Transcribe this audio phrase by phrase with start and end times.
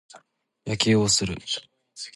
[0.65, 1.35] 野球をする。